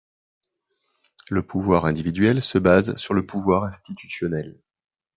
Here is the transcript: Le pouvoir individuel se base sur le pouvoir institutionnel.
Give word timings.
Le 1.29 1.43
pouvoir 1.45 1.85
individuel 1.85 2.41
se 2.41 2.57
base 2.57 2.95
sur 2.95 3.13
le 3.13 3.23
pouvoir 3.23 3.65
institutionnel. 3.65 4.59